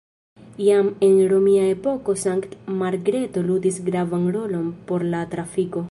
Jam 0.67 0.87
en 1.07 1.19
romia 1.33 1.67
epoko 1.73 2.15
Sankt-Margreto 2.23 3.45
ludis 3.51 3.79
gravan 3.91 4.29
rolon 4.39 4.69
por 4.91 5.11
la 5.15 5.23
trafiko. 5.37 5.79